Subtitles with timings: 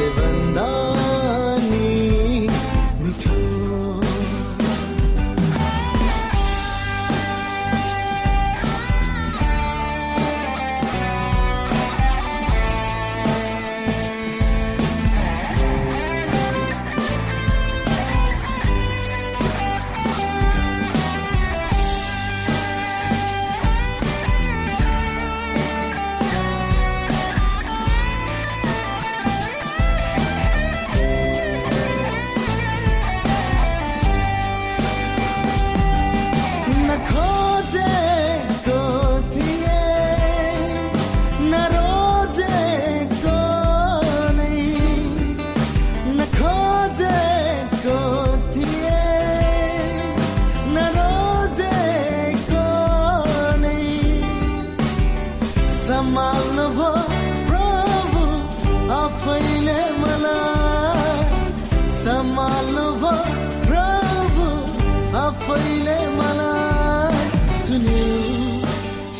[0.00, 0.79] Even though.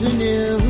[0.03, 0.70] afternoon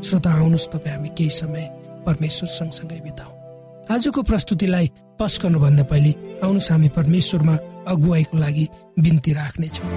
[0.00, 1.64] श्रोता आउनुहोस् तपाईँ हामी केही समय
[2.06, 3.34] परमेश्वर सँगसँगै बिताउँ।
[3.92, 4.86] आजको प्रस्तुतिलाई
[5.20, 7.54] पस गर्नुभन्दा पहिले आउनुहोस् हामी परमेश्वरमा
[7.92, 8.64] अगुवाईको लागि
[8.96, 9.90] बिन्ती राख्नेछौँ।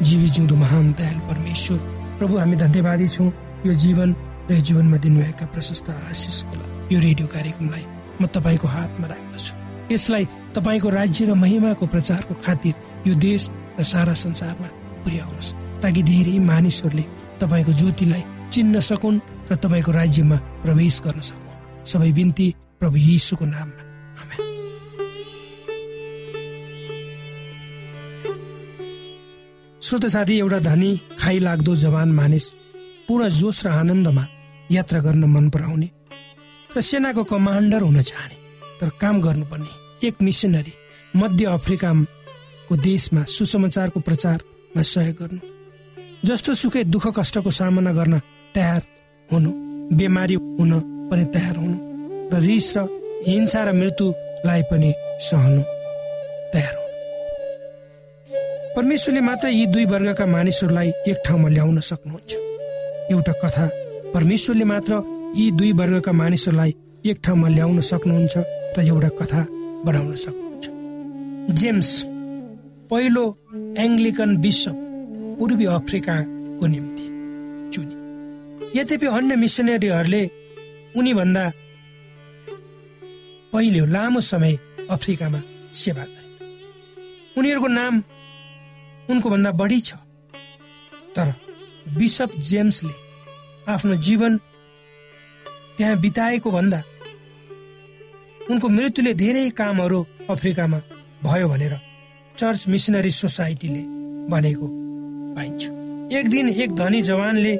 [0.00, 1.78] जीवी जिउँदो महान दयालु परमेश्वर
[2.18, 3.30] प्रभु हामी धन्यवादी छौँ।
[3.66, 4.10] यो जीवन
[4.48, 7.84] र यो जीवनमा दिनुभएका प्रशस्त आशिषको लागि। यो रेडियो कार्यक्रमलाई
[8.20, 9.52] म तपाईँको हातमा राख्दछु।
[9.92, 10.24] यसलाई
[10.56, 12.74] तपाईँको राज्य र महिमाको प्रचारको खातिर
[13.06, 14.68] यो देश र सारा संसारमा
[15.04, 17.04] पुर्याउनुहोस्। ताकि धेरै मानिसहरूले
[17.40, 18.22] तपाईँको ज्योतिलाई
[18.52, 19.18] चिन्न सकुन्
[19.50, 22.46] र तपाईँको राज्यमा प्रवेश गर्न सकुन्। सबै बिन्ती
[22.80, 23.82] प्रभु यीशुको नाममा।
[29.82, 32.46] श्रोत साथी एउटा धनी खाइ लाग्दो जवान मानिस
[33.08, 34.24] पूर्ण जोस र आनन्दमा
[34.70, 35.88] यात्रा गर्न मन पराउने
[36.76, 38.36] र सेनाको कमान्डर हुन चाहने
[38.80, 40.72] तर काम गर्नुपर्ने एक मिसनरी
[41.16, 45.59] मध्य अफ्रिकाको देशमा सुसमाचारको प्रचारमा सहयोग गर्नु।
[46.24, 48.14] जस्तो सुकै दुःख कष्टको सामना गर्न
[48.54, 48.82] तयार
[49.32, 49.50] हुनु
[49.96, 50.72] बिमारी हुन
[51.10, 51.76] पनि तयार हुनु
[52.32, 52.78] र रिस र
[53.26, 54.90] हिंसा र मृत्युलाई पनि
[55.28, 55.62] सहनु
[56.52, 56.88] तयार हुनु।
[58.76, 62.32] परमेश्वरले मात्र यी दुई वर्गका मानिसहरूलाई एक ठाउँमा ल्याउन सक्नुहुन्छ।
[63.12, 63.66] एउटा कथा
[64.14, 64.92] परमेश्वरले मात्र
[65.40, 66.70] यी दुई वर्गका मानिसहरूलाई
[67.10, 68.34] एक ठाउँमा ल्याउन सक्नुहुन्छ
[68.76, 69.42] र एउटा कथा
[69.86, 70.64] बनाउन सक्नुहुन्छ।
[71.60, 71.90] जेम्स
[72.90, 73.24] पहिलो
[73.84, 74.76] एङ्ग्लिकन बिसप
[75.40, 77.04] पूर्वी अफ्रिकाको निम्ति।
[77.72, 77.94] चुने।
[78.80, 80.30] यद्यपि अन्य मिसनरीहरूले
[80.96, 81.44] उनीभन्दा
[83.52, 84.58] पहिले लामो समय
[84.90, 85.40] अफ्रिकामा
[85.74, 86.28] सेवा गरे।
[87.40, 88.02] उनीहरूको नाम
[89.10, 89.94] उनको भन्दा बढी छ।
[91.16, 91.32] तर
[91.96, 92.92] बिसप जेम्सले
[93.72, 94.36] आफ्नो जीवन
[95.76, 96.82] त्यहाँ बिताएको भन्दा
[98.50, 100.80] उनको मृत्युले धेरै कामहरू अफ्रिकामा
[101.24, 101.74] भयो भनेर
[102.36, 103.82] चर्च मिसनरी सोसाइटीले
[104.28, 104.79] भनेको
[105.36, 105.62] पाइन्छ।
[106.18, 107.54] एक दिन एक धनी जवानले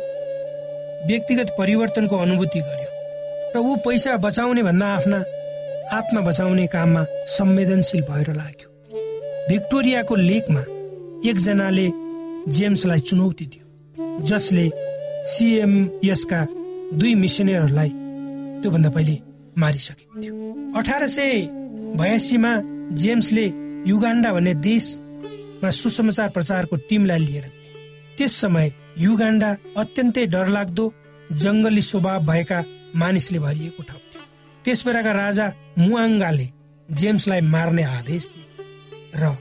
[1.07, 2.89] व्यक्तिगत परिवर्तनको अनुभूति गर्यो
[3.55, 5.19] र ऊ पैसा बचाउने भन्दा आफ्ना
[5.93, 8.69] आत्मा बचाउने काममा संवेदनशील भएर लाग्यो।
[9.49, 10.61] भिक्टोरियाको लेकमा
[11.31, 11.89] एकजनाले
[12.49, 14.71] जेम्सलाई चुनौती दियो जसले
[15.31, 16.41] सिएमएसका
[16.95, 17.91] दुई मिसनरीहरूलाई
[18.63, 19.17] त्योभन्दा पहिले
[19.59, 20.35] मारिसकेको थियो।
[20.79, 21.41] अठार सय
[21.99, 22.53] बयासीमा
[23.03, 23.47] जेम्सले
[23.87, 27.47] युगान्डा भन्ने देशमा सुसमाचार प्रचारको टिमलाई लिएर
[28.21, 28.69] त्यस समय
[29.01, 29.51] युगान्डा
[29.81, 30.85] अत्यन्तै डरलाग्दो
[31.43, 32.59] जङ्गली स्वभाव भएका
[33.01, 34.23] मानिसले भरिएको ठाउँ थियो।
[34.65, 35.47] त्यस बेलाका राजा
[35.79, 36.47] मुआङ्गाले
[36.89, 38.49] जेम्सलाई मार्ने आदेश दिए
[39.21, 39.33] र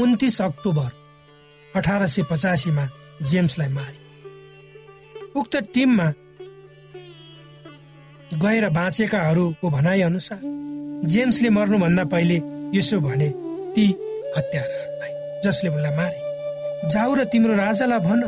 [0.00, 0.90] उन्तिस अक्टोबर
[1.74, 2.84] अठार सय पचासीमा
[3.30, 3.98] जेम्सलाई मारे।
[5.40, 6.08] उक्त टिममा
[8.42, 10.40] गएर बाँचेकाहरूको भनाइ अनुसार
[11.12, 12.40] जेम्सले मर्नुभन्दा पहिले
[12.78, 13.28] यसो भने
[13.74, 13.86] ती
[14.36, 15.12] हत्याराहरूलाई
[15.44, 16.21] जसले उनलाई मारे।
[16.88, 18.22] जाऊ र तिम्रो राजालाई भन।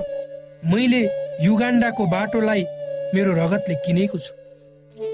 [0.65, 1.03] मैले
[1.43, 2.63] युगान्डाको बाटोलाई
[3.15, 4.33] मेरो रगतले किनेको छु।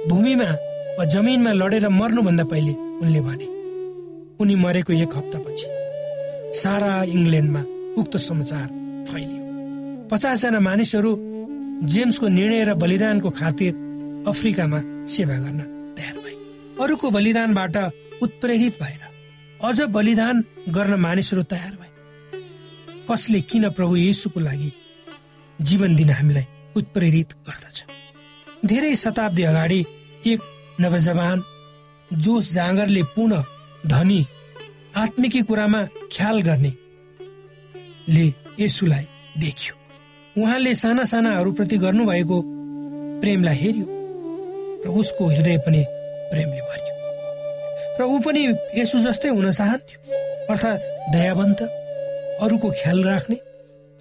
[0.09, 0.51] भूमिमा
[0.99, 3.47] वा जमिनमा लडेर मर्नुभन्दा पहिले उनले भने
[4.41, 5.67] उनी मरेको एक हप्तापछि
[6.61, 7.63] सारा इङ्ल्यान्डमा
[8.01, 8.67] उक्त समाचार
[9.09, 9.43] फैलियो।
[10.11, 11.13] पचासजना मानिसहरू
[11.87, 13.73] जेम्सको निर्णय र बलिदानको खातिर
[14.29, 15.61] अफ्रिकामा सेवा गर्न
[15.97, 16.35] तयार भए।
[16.83, 17.77] अरूको बलिदानबाट
[18.23, 19.03] उत्प्रेरित भएर
[19.61, 21.90] अझ बलिदान गर्न मानिसहरू तयार भए।
[23.11, 24.71] कसले किन प्रभु येसुको लागि
[25.59, 27.79] जीवन दिन हामीलाई उत्प्रेरित गर्दछ?
[28.67, 29.81] धेरै शताब्दी अगाडि
[30.27, 30.41] एक
[30.81, 31.43] नवजवान
[32.11, 33.43] जोस जाँगरले पूर्ण
[33.87, 34.21] धनी
[34.97, 36.73] आत्मिकी कुरामा ख्याल गर्ने
[38.09, 38.27] ले
[38.61, 39.05] यसुलाई
[39.39, 39.75] देख्यो।
[40.43, 42.41] उहाँले साना सानाहरूप्रति गर्नुभएको
[43.21, 43.87] प्रेमलाई हेऱ्यो
[44.87, 45.85] र उसको हृदय पनि
[46.31, 46.95] प्रेमले भरियो।
[48.01, 48.47] र ऊ पनि
[48.79, 49.99] यसु जस्तै हुन चाहन्थ्यो।
[50.51, 51.61] अर्थात् दयावन्त
[52.43, 53.37] अरूको ख्याल राख्ने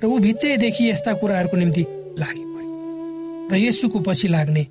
[0.01, 1.83] र ऊ भित्रैदेखि यस्ता कुराहरूको निम्ति
[2.21, 4.63] लागि पर्यो र यसुको पछि लाग्ने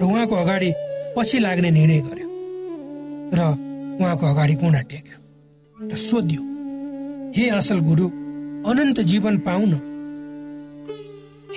[0.00, 0.70] र उहाँको अगाडि
[1.16, 2.28] पछि लाग्ने निर्णय गर्यो
[3.34, 3.40] र
[4.00, 5.18] उहाँको अगाडि गुणा टेक्यो
[5.90, 6.42] र सोध्यो
[7.36, 8.06] हे असल गुरु
[8.70, 9.72] अनन्त जीवन पाउन?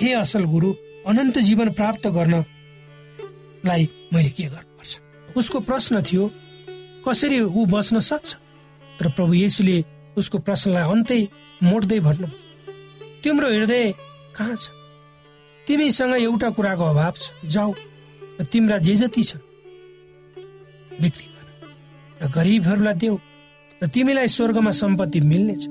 [0.00, 0.72] हे असल गुरु
[1.06, 4.92] अनन्त जीवन प्राप्त गर्नलाई मैले के गर्नुपर्छ?
[5.36, 6.30] उसको प्रश्न थियो
[7.08, 8.34] कसरी ऊ बच्न सक्छ?
[9.00, 9.76] तर प्रभु येसुले
[10.16, 11.20] उसको प्रश्नलाई अन्तै
[11.62, 12.28] मोड्दै भन्नु
[13.22, 13.92] तिम्रो हृदय
[14.36, 14.70] कहाँ छ?
[15.66, 17.72] तिमीसँग एउटा कुराको अभाव छ। जाऊ
[18.40, 19.36] र तिम्रा जे जति छ
[21.00, 21.46] बिक्री गर
[22.20, 23.16] र गरिबहरूलाई देऊ
[23.80, 25.64] र तिमीलाई स्वर्गमा सम्पत्ति मिल्नेछ।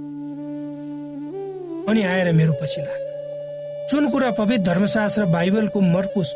[1.89, 3.01] अनि आएर मेरो पछि लाग।
[3.91, 6.33] जुन कुरा पवित्र धर्मशास्त्र बाइबलको मर्कुस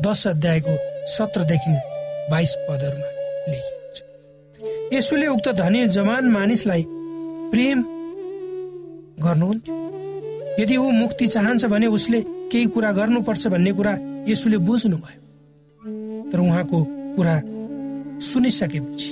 [0.00, 0.74] दस अध्यायको
[1.08, 1.74] सत्रदेखि
[2.30, 3.10] बाइस पदहरूमा
[3.48, 3.98] लेखिएको छ।
[4.94, 6.84] यसुले उक्त धनी जवान मानिसलाई
[7.52, 7.82] प्रेम
[9.24, 9.74] गर्नुहुन्थ्यो
[10.60, 12.20] यदि ऊ मुक्ति चाहन्छ भने उसले
[12.52, 13.92] केही कुरा गर्नुपर्छ भन्ने कुरा
[14.28, 15.20] यसुले बुझ्नुभयो।
[16.30, 16.78] तर उहाँको
[17.16, 17.34] कुरा
[18.28, 19.10] सुनिसकेपछि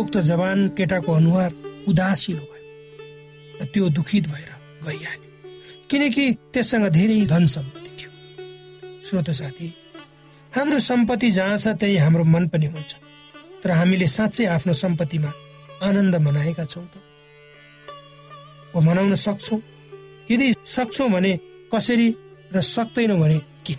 [0.00, 1.50] उक्त जवान केटाको अनुहार
[1.88, 4.50] उदासिलो भयो त्यो दुखित भएर
[4.86, 5.30] गइहाल्यो।
[5.90, 8.10] किनकि त्यससँग धेरै धन सम्पत्ति थियो।
[9.06, 9.68] श्रोत साथी
[10.52, 12.92] हाम्रो सम्पत्ति जहाँ छ त्यही हाम्रो मन पनि हुन्छ।
[13.62, 15.30] तर हामीले साँच्चै आफ्नो सम्पत्तिमा
[15.86, 16.94] आनन्द मनाएका छौँ त।
[18.80, 19.60] मनाउन सक्छौँ?
[20.30, 21.38] यदि सक्छौँ भने
[21.74, 22.14] कसरी
[22.54, 23.76] र सक्दैनौँ भने किन?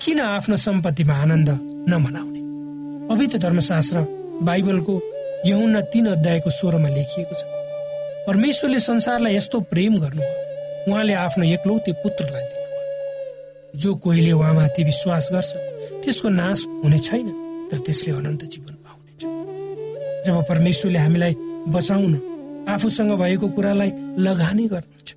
[0.00, 1.48] किन आफ्नो सम्पत्तिमा आनन्द
[1.88, 2.40] नमनाउने?
[3.08, 3.98] पवित्र धर्मशास्त्र
[4.42, 5.02] बाइबलको
[5.46, 7.42] यहुन्ना तीन अध्यायको स्वरमा लेखिएको छ।
[8.26, 15.54] परमेश्वरले संसारलाई यस्तो प्रेम गर्नुभयो। उहाँले आफ्नो एकलौते पुत्रलाई दिनुभयो। जो कोहीले उहाँमाथि विश्वास गर्छ
[16.04, 17.28] त्यसको नाश हुने छैन
[17.70, 19.22] तर त्यसले अनन्त जीवन पाउनेछ
[20.26, 21.34] जब परमेश्वरले हामीलाई
[21.68, 22.33] बचाउन
[22.68, 25.10] आफूसँग भएको कुरालाई लगानी गर्नुहुन्छ।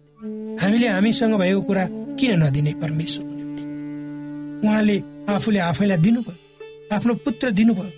[0.61, 1.85] हामीले हामीसँग भएको कुरा
[2.19, 3.63] किन नदिने परमेश्वरको निम्ति
[4.67, 4.97] उहाँले
[5.29, 6.35] आफूले आफैलाई दिनुभयो
[6.95, 7.91] आफ्नो पुत्र दिनुभयो।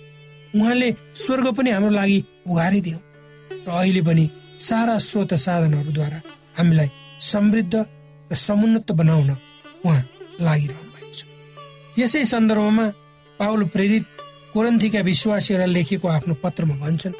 [0.60, 2.18] उहाँले स्वर्ग पनि हाम्रो लागि
[2.50, 2.98] उघारिदिनु
[3.66, 4.24] र अहिले पनि
[4.60, 6.20] सारा स्रोत साधनहरूद्वारा
[6.58, 6.88] हामीलाई
[7.22, 9.30] समृद्ध र समुन्नत बनाउन
[9.84, 10.02] उहाँ
[10.40, 11.24] लागिरहनु भएको छ।
[11.98, 12.86] यसै सन्दर्भमा
[13.40, 14.04] पाउल प्रेरित
[14.52, 17.14] कोरन्थीका विश्वासीहरूलाई लेखेको आफ्नो पत्रमा भन्छन्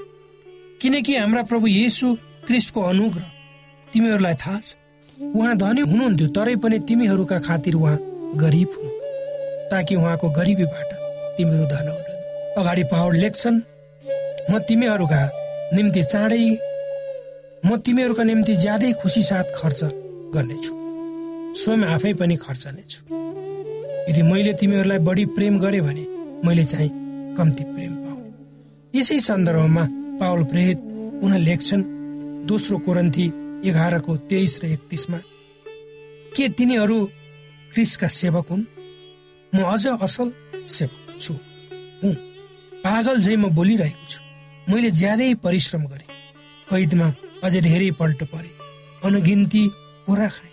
[0.81, 2.15] किनकि हाम्रा प्रभु येसु
[2.47, 3.31] क्रिस्टको अनुग्रह
[3.93, 4.75] तिमीहरूलाई थाहा छ।
[5.37, 7.97] उहाँ धनी हुनुहुन्थ्यो तरै पनि तिमीहरूका खातिर उहाँ
[8.43, 8.91] गरिब हुनु।
[9.71, 10.91] ताकि उहाँको गरिबीबाट
[11.37, 11.89] तिमीहरू धन
[12.59, 13.61] अगाडि पावर लेख्छन्
[14.51, 15.21] म तिमीहरूका
[15.77, 16.41] निम्ति चाँडै
[17.67, 19.81] म तिमीहरूका निम्ति ज्यादै खुसी साथ खर्च
[20.35, 20.73] गर्नेछु।
[21.61, 23.01] स्वयं आफै पनि खर्च छु
[24.09, 26.05] यदि मैले तिमीहरूलाई बढी प्रेम गरेँ भने
[26.47, 26.91] मैले चाहिँ
[27.39, 29.85] कम्ती प्रेम पाउने। यसै सन्दर्भमा
[30.21, 30.79] पावल प्रेरित
[31.21, 31.83] पुनः लेख्छन्
[32.47, 33.27] दोस्रो कोरन्थी
[33.69, 35.19] एघारको तेइस र एकतिसमा
[36.37, 36.99] के तिनीहरू
[37.73, 38.65] क्रिसका सेवक हुन्?
[39.53, 40.33] म अझ असल
[40.69, 41.35] सेवक छु।
[42.03, 42.15] हुँ
[42.85, 44.21] पागल झै म बोलिरहेको छु।
[44.69, 46.09] मैले ज्यादै परिश्रम गरेँ।
[46.69, 47.09] कैदमा
[47.45, 48.51] अझै धेरै पल्ट परे।
[49.05, 49.65] अनगिन्ती
[50.07, 50.53] कोरा खाएँ।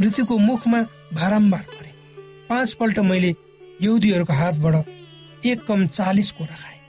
[0.00, 0.80] मृत्युको मुखमा
[1.12, 1.92] बारम्बार परे।
[2.48, 3.34] पाँचपल्ट मैले
[3.82, 6.80] यहुदीहरूको हातबाट एक कम चालिस कोरा खाएँ।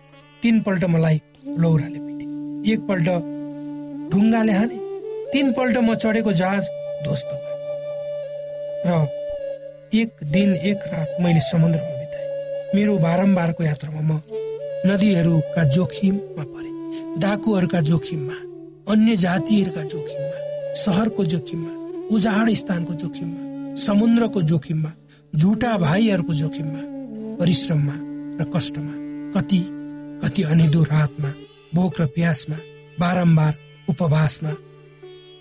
[0.41, 1.21] तिनपल्ट मलाई
[1.61, 2.12] लौराले
[2.71, 3.07] एकपल्ट
[4.11, 4.77] ढुङ्गाले हाने
[5.33, 6.63] तिनपल्ट म चढेको जहाज
[7.03, 9.07] ध्वस्त भयो। र
[10.01, 11.93] एक दिन एक रात मैले समुद्रमा
[12.75, 14.11] मेरो बारम्बारको यात्रामा म
[14.89, 16.71] नदीहरूका जोखिममा परे
[17.21, 18.37] डाकुहरूका जोखिममा
[18.93, 20.39] अन्य जातिहरूका जोखिममा
[20.75, 21.73] सहरको जोखिममा
[22.15, 24.91] उजाड स्थानको जोखिममा समुद्रको जोखिममा
[25.33, 26.81] झुटा भाइहरूको जोखिममा
[27.37, 27.95] परिश्रममा
[28.39, 28.93] र कष्टमा
[29.35, 29.61] कति
[30.23, 31.29] कति अनिदो रातमा
[31.75, 32.57] भोक र प्यासमा
[32.99, 33.53] बारम्बार
[33.89, 34.51] उपवासमा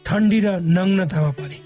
[0.06, 1.58] ठन्डी र नग्नतामा परे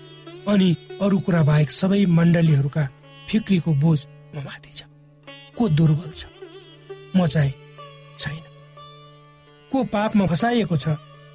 [0.52, 0.68] अनि
[1.02, 2.84] अरू कुरा बाहेक सबै मण्डलीहरूका
[3.28, 3.98] फिक्रीको बोझ
[4.34, 4.82] म माथि छ।
[5.56, 6.26] को दुर्बल छ?
[7.16, 7.52] म चाहिँ
[8.18, 8.42] छैन।
[9.72, 10.88] को पापमा फसाइएको छ?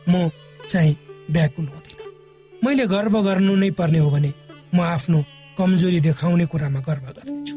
[0.09, 0.29] म
[0.69, 0.95] चाहिँ
[1.31, 1.99] व्याकुल हुँदिन।
[2.63, 4.33] मैले गर्व गर्नु नै पर्ने हो भने
[4.75, 5.23] म आफ्नो
[5.57, 7.55] कमजोरी देखाउने कुरामा गर्व गर्नेछु।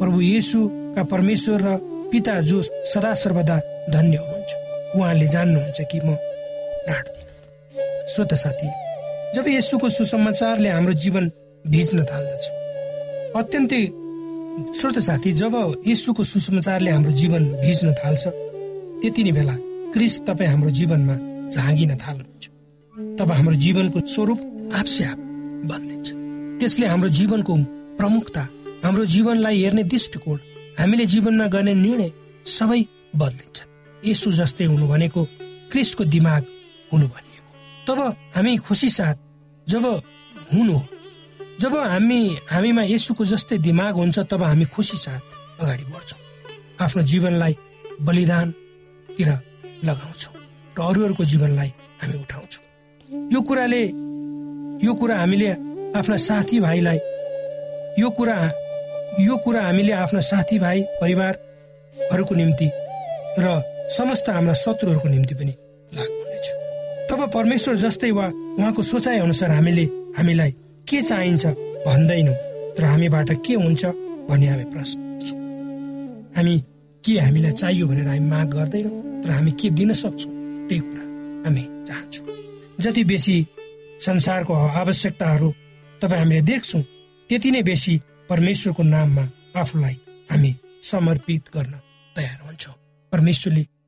[0.00, 1.76] प्रभु येसुका परमेश्वर र
[2.12, 3.56] पिता जो सदा सर्वदा
[3.90, 4.63] धन्य हुनुहुन्छ।
[4.96, 6.16] उहाँले जान्नुहुन्छ कि म
[6.88, 7.26] ढाँट्दिन
[8.14, 8.68] श्रोत साथी
[9.34, 11.30] जब यसुको सुसमाचारले हाम्रो जीवन
[11.64, 12.44] भिज्न थाल्दछ
[13.36, 13.82] अत्यन्तै
[14.78, 15.54] श्रोत साथी जब
[15.86, 18.24] यीशुको सुसमाचारले हाम्रो जीवन भिज्न थाल्छ
[19.02, 19.54] त्यति नै बेला
[19.94, 21.14] क्रिस तपाईँ हाम्रो जीवनमा
[21.48, 22.44] झाँगिन थाल्नुहुन्छ।
[23.18, 24.40] तब हाम्रो जीवनको स्वरूप
[24.74, 25.18] आफसे आप
[25.70, 26.08] बदलिन्छ
[26.60, 27.54] त्यसले हाम्रो जीवनको
[27.98, 28.42] प्रमुखता
[28.84, 30.38] हाम्रो जीवनलाई हेर्ने दृष्टिकोण
[30.78, 32.10] हामीले जीवनमा गर्ने निर्णय
[32.58, 32.80] सबै
[33.16, 33.58] बदलिन्छ
[34.04, 35.24] यसु जस्तै हुनु भनेको
[35.72, 36.42] क्रिस्टको दिमाग
[36.92, 37.50] हुनु भनिएको।
[37.86, 37.98] तब
[38.36, 39.16] हामी खुसी साथ
[39.66, 39.84] जब
[40.52, 40.78] हुनु
[41.60, 42.20] जब हामी
[42.50, 45.22] हामीमा यसुको जस्तै दिमाग हुन्छ तब हामी खुसी साथ
[45.62, 46.20] अगाडि बढ्छौँ।
[46.80, 47.54] आफ्नो जीवनलाई
[48.02, 49.28] बलिदानतिर
[49.84, 50.34] लगाउँछौँ
[50.76, 51.70] र अरूहरूको जीवनलाई
[52.02, 52.62] हामी उठाउँछौँ।
[53.32, 53.82] यो कुराले
[54.84, 55.50] यो कुरा हामीले
[55.96, 56.98] आफ्ना साथीभाइलाई
[57.98, 58.36] यो कुरा
[59.20, 62.68] यो कुरा हामीले आफ्ना साथीभाइ परिवारहरूको निम्ति
[63.38, 63.46] र
[63.90, 65.52] समस्त हाम्रा शत्रुहरूको निम्ति पनि
[65.92, 66.46] लागु हुनेछ।
[67.10, 68.26] तब परमेश्वर जस्तै वा
[68.58, 69.84] उहाँको सोचाइ अनुसार हामीले
[70.18, 70.50] हामीलाई
[70.88, 71.46] के चाहिन्छ
[71.86, 72.34] भन्दैनौँ
[72.76, 73.84] तर हामीबाट के हुन्छ
[74.28, 75.38] भन्ने हामी प्रश्न गर्छौँ।
[76.36, 76.54] हामी
[77.04, 80.32] के हामीलाई चाहियो भनेर हामी माग गर्दैनौँ तर हामी के दिन सक्छौँ
[80.68, 81.04] त्यही कुरा
[81.44, 82.26] हामी चाहन्छौँ
[82.80, 83.36] जति बेसी
[84.06, 85.50] संसारको आवश्यकताहरू
[86.02, 86.82] तपाईँ हामीले देख्छौँ
[87.30, 89.28] त्यति नै बेसी परमेश्वरको नाममा
[89.60, 89.96] आफूलाई
[90.30, 91.72] हामी समर्पित गर्न
[92.16, 92.74] तयार हुन्छौँ।
[93.12, 93.62] परमेश्वरले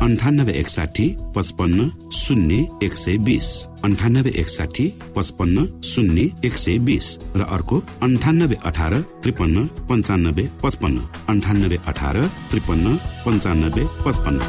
[0.00, 3.48] अन्ठानब्बे एकसाठी पचपन्न शून्य एक सय बिस।
[3.84, 4.86] अन्ठानब्बे एकसाठी
[5.16, 12.16] पचपन्न शून्य एक सय बिस। र अर्को अन्ठानब्बे अठार त्रिपन्न पन्चानब्बे पचपन्न। अन्ठानब्बे अठार
[12.50, 14.40] त्रिपन्न पन्चानब्बे पचपन्न।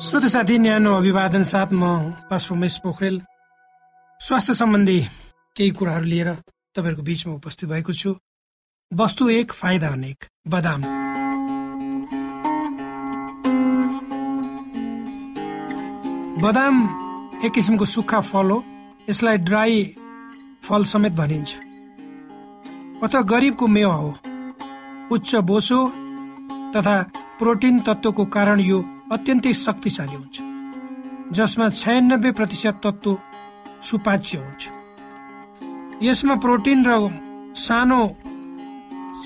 [0.00, 1.82] श्रोत साथी न्यानो अभिवादन साथ म
[2.30, 3.20] पास उमेश पोखरेल।
[4.20, 4.98] स्वास्थ्य सम्बन्धी
[5.56, 6.30] केही कुराहरू लिएर
[6.74, 8.10] तपाईँहरूको बिचमा उपस्थित भएको छु।
[8.92, 11.07] वस्तु एक फाइदा अनेक। बदाम।
[16.38, 16.76] बदाम
[17.44, 18.64] एक किसिमको सुक्खा फल हो।
[19.10, 19.96] यसलाई ड्राई
[20.62, 21.50] फल समेत भनिन्छ।
[23.02, 24.14] अथवा गरिबको मेवा हो।
[25.12, 25.80] उच्च बोसो
[26.76, 26.96] तथा
[27.38, 28.78] प्रोटिन तत्वको कारण यो
[29.12, 30.36] अत्यन्तै शक्तिशाली हुन्छ।
[31.32, 33.18] जसमा छयानब्बे प्रतिशत तत्व
[33.82, 34.62] सुपाच्य हुन्छ।
[36.02, 36.90] यसमा प्रोटिन र
[37.58, 38.00] सानो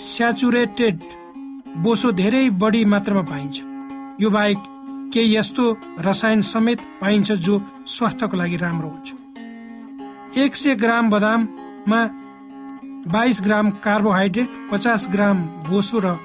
[0.00, 0.96] स्याचुरेटेड
[1.76, 3.56] बोसो धेरै बढी मात्रामा पाइन्छ।
[4.20, 4.71] यो बाहेक
[5.12, 5.64] केही यस्तो
[6.00, 7.54] रसायन समेत पाइन्छ जो
[7.86, 12.00] स्वास्थ्यको लागि राम्रो हुन्छ। एक सय ग्राम बदाममा
[13.12, 15.36] बाइस ग्राम कार्बोहाइड्रेट पचास ग्राम
[15.68, 16.16] बोसो र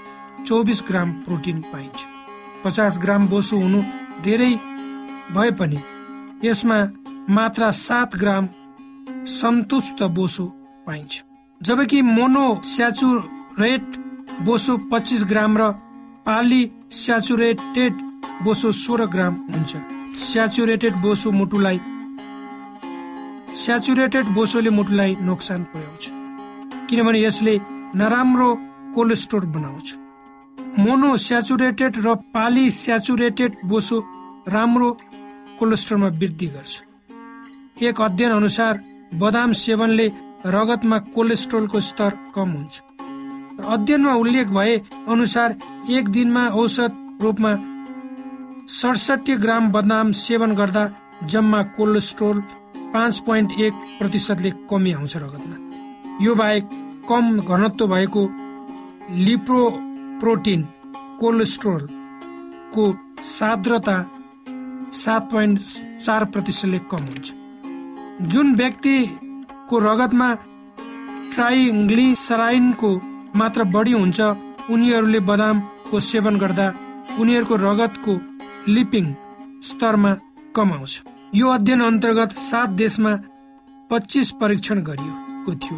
[0.47, 1.99] चौबिस ग्राम प्रोटिन पाइन्छ।
[2.63, 3.81] पचास ग्राम बोसो हुनु
[4.23, 4.53] धेरै
[5.35, 5.79] भए पनि
[6.43, 6.79] यसमा
[7.35, 8.47] मात्र सात ग्राम
[9.31, 10.45] सन्तुष्ट बोसो
[10.87, 11.23] पाइन्छ।
[11.61, 13.85] जबकि मोनो स्याचुरेट
[14.45, 15.71] बोसो पच्चिस ग्राम र
[16.25, 17.93] पाली स्याचुरेटेड
[18.43, 19.71] बोसो सोह्र ग्राम हुन्छ।
[20.21, 21.79] स्याचुरेटेड बोसो मुटुलाई
[23.55, 26.03] स्याचुरेटेड बोसोले मुटुलाई नोक्सान पुर्याउँछ।
[26.89, 27.53] किनभने यसले
[27.95, 28.49] नराम्रो
[28.95, 29.87] कोलेस्ट्रोल बनाउँछ।
[30.79, 33.97] मोनो स्याचुरेटेड र पाली स्याचुरेटेड बोसो
[34.47, 34.89] राम्रो
[35.59, 36.73] कोलेस्ट्रोलमा वृद्धि गर्छ।
[37.83, 38.73] एक अध्ययन अनुसार
[39.13, 40.07] बदाम सेवनले
[40.45, 42.81] रगतमा कोलेस्ट्रोलको स्तर कम हुन्छ।
[43.65, 44.77] अध्ययनमा उल्लेख भए
[45.09, 45.55] अनुसार
[45.89, 47.51] एक दिनमा औसत रूपमा
[48.67, 50.81] सडसठी ग्राम बदाम सेवन गर्दा
[51.31, 52.39] जम्मा कोलेस्ट्रोल
[52.93, 55.55] पाँच पोइन्ट एक प्रतिशतले कमी आउँछ रगतमा।
[56.23, 56.65] यो बाहेक
[57.09, 58.23] कम घनत्व भएको
[59.19, 59.63] लिप्रो
[60.21, 60.67] प्रोटिन
[61.21, 62.85] कोलेस्ट्रोलको
[63.29, 63.97] साद्रता
[64.99, 65.59] सात पोइन्ट
[66.03, 70.33] चार प्रतिशतले कम हुन्छ। जुन व्यक्तिको रगतमा
[71.33, 72.95] ट्राइग्लिसराइनको
[73.35, 74.19] मात्रा बढी हुन्छ
[74.69, 76.73] उनीहरूले बदामको सेवन गर्दा
[77.19, 78.19] उनीहरूको रगतको
[78.67, 79.05] लिपिङ
[79.63, 80.13] स्तरमा
[80.55, 80.93] कमाउँछ।
[81.35, 83.11] यो अध्ययन अन्तर्गत सात देशमा
[83.89, 85.77] पच्चिस परीक्षण गरिएको थियो।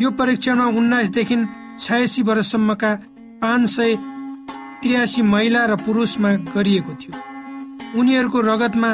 [0.00, 1.36] यो परीक्षणमा उन्नाइसदेखि
[1.80, 2.94] छयासी वर्षसम्मका
[3.42, 3.96] पाँच सय
[4.82, 7.14] त्रियासी महिला र पुरुषमा गरिएको थियो।
[8.00, 8.90] उनीहरूको रगतमा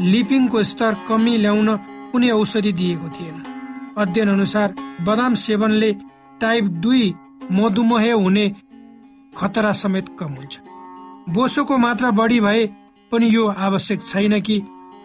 [0.00, 1.76] लिपिङको स्तर कमी ल्याउन
[2.12, 3.36] कुनै औषधि दिएको थिएन।
[3.98, 5.92] अध्ययन अनुसार बदाम सेवनले
[6.40, 7.14] टाइप दुई
[7.52, 8.46] मधुमेह हुने
[9.36, 10.60] खतरा समेत कम हुन्छ।
[11.26, 12.66] बोसोको मात्रा बढी भए
[13.12, 14.58] पनि यो आवश्यक छैन कि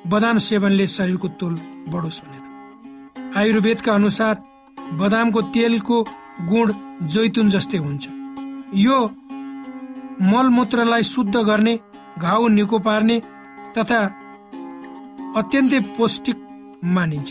[0.07, 1.53] बदाम सेवनले शरीरको तोल
[1.89, 4.35] बढोस् भनेर। आयुर्वेदका अनुसार
[4.93, 5.97] बदामको तेलको
[6.49, 6.73] गुण
[7.07, 8.07] जैतुन जस्तै हुन्छ।
[8.75, 8.97] यो
[10.21, 11.79] मलमूत्रलाई शुद्ध गर्ने
[12.19, 13.19] घाउ निको पार्ने
[13.77, 14.01] तथा
[15.37, 16.37] अत्यन्तै पौष्टिक
[16.95, 17.29] मानिन्छ।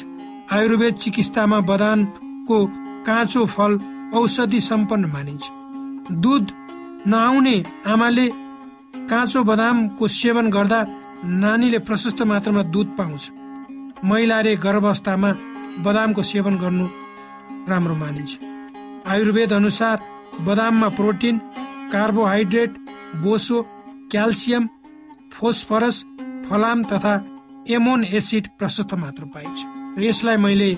[0.53, 2.59] आयुर्वेद चिकित्सामा बदामको
[3.07, 3.73] काँचो फल
[4.15, 5.51] औषधि सम्पन्न मानिन्छ।
[6.23, 6.53] दुध
[7.07, 8.27] नआउने आमाले
[8.95, 10.81] काँचो बदामको सेवन गर्दा
[11.41, 13.31] नानीले प्रशस्त मात्रामा दुध पाउँछ।
[14.05, 15.31] महिलाले गर्भावस्थामा
[15.85, 16.87] बदामको सेवन गर्नु
[17.71, 18.39] राम्रो मानिन्छ।
[19.07, 19.99] आयुर्वेद अनुसार
[20.47, 21.39] बदाममा प्रोटिन
[21.93, 22.79] कार्बोहाइड्रेट
[23.23, 23.63] बोसो
[24.11, 24.69] क्याल्सियम
[25.33, 26.05] फोस्फरस
[26.47, 27.15] फलाम तथा
[27.71, 29.59] एमोन एसिड प्रशस्त मात्र पाइन्छ।
[29.99, 30.75] यसलाई मैले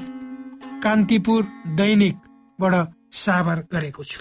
[0.82, 1.42] कान्तिपुर
[1.78, 2.74] दैनिकबाट
[3.14, 4.20] साभार गरेको छु।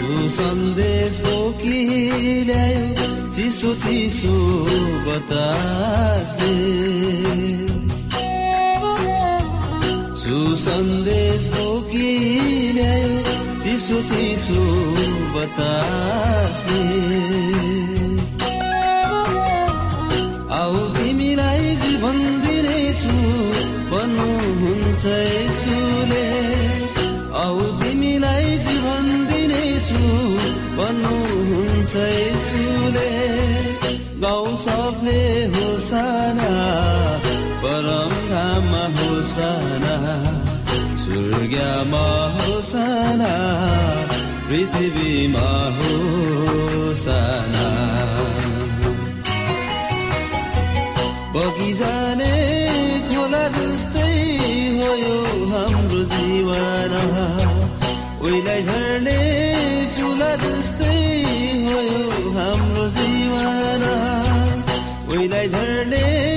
[0.00, 2.84] सुसन्देश बोकिल्यायो
[3.36, 4.36] चिसो चिसो
[5.06, 6.54] बतासले
[10.22, 13.18] सुसन्देश बोकिल्यायो
[13.64, 14.62] चिसो चिसो
[15.36, 16.82] बतासले
[20.60, 23.14] आऊ तिमीलाई जीवन दिनेछु
[23.92, 25.04] भन्नुहुन्छ
[25.36, 26.26] यसुले।
[27.44, 27.60] आऊ
[30.80, 33.10] भन्नुहुन्छ यसुले।
[34.22, 35.20] गाउँ सबले
[35.54, 36.52] होसाना
[37.62, 39.94] परम धाममा होसाना
[41.02, 43.32] स्वर्गमा होसाना
[44.48, 47.66] पृथ्वीमा होसाना।
[51.34, 52.32] बगिजाने
[53.10, 54.12] खोला जस्तै
[54.78, 55.18] हो यो
[55.52, 56.94] हाम्रो जीवन।
[58.24, 59.20] उहिलाई झर्ने
[65.48, 66.29] उहिलाई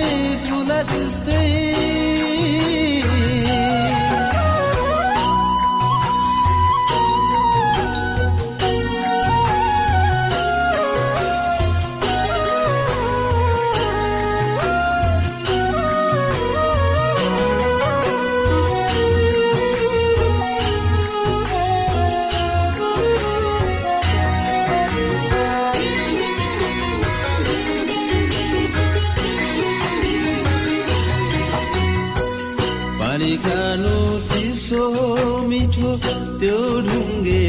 [36.94, 37.46] ढुङ्गे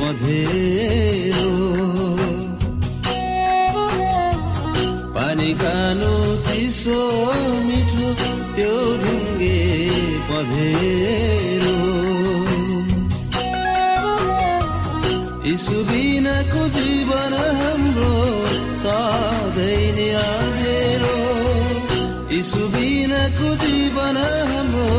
[0.00, 1.48] पधेरो।
[5.16, 6.12] पानी खानु
[6.48, 7.00] चिसो
[7.68, 8.08] मिठो
[8.56, 9.58] त्यो ढुङ्गे
[10.28, 11.76] पधेरो।
[15.48, 18.12] यीशु बिनाको जीवन हाम्रो
[18.84, 20.08] सधैँ नै
[22.32, 24.18] यीशु बिनाको जीवन
[24.50, 24.90] हाम्रो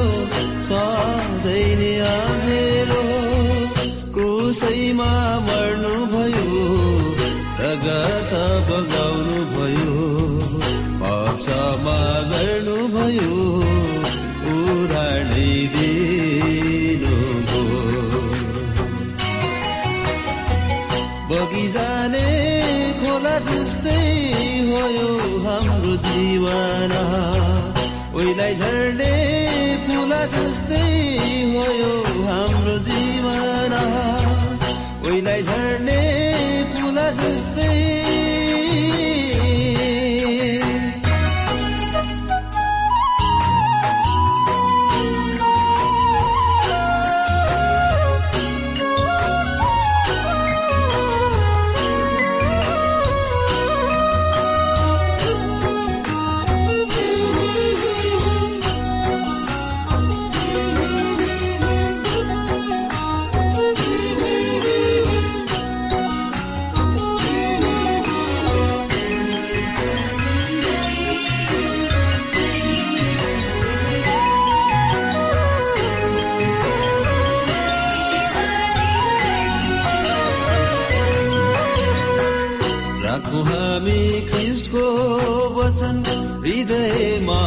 [0.69, 1.93] सधैँ नै
[4.91, 5.11] क्रुसैमा
[5.47, 6.63] मर्नु भयो
[7.63, 8.31] रगत
[8.67, 9.93] बगाउनु भयो
[12.31, 13.37] गर्नु भयो
[14.53, 17.15] उडानै दिनु
[21.29, 22.27] बगिजाने
[22.99, 23.99] खोला जस्तै
[24.71, 25.11] हो यो
[25.47, 26.97] हाम्रो जीवन
[28.15, 29.13] उहिलाई झर्ने
[29.87, 31.00] फुला जस्तै
[83.11, 84.83] राखौ हामी ख्रिस्टको
[85.55, 85.97] वचन
[86.43, 87.39] हृदयमा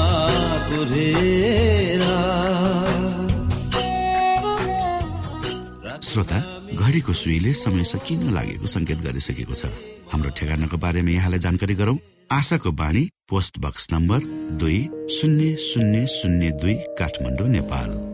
[6.09, 6.39] श्रोता
[6.75, 9.73] घडीको सुईले समय सकिन लागेको संकेत गरिसकेको छ?
[10.13, 11.97] हाम्रो ठेगानाको बारेमा यहाँलाई जानकारी गरौं।
[12.31, 14.21] आशाको बाणी पोस्ट बक्स नम्बर
[14.61, 14.81] दुई
[15.17, 18.14] शून्य शून्य शून्य दुई काठमाडौँ नेपाल।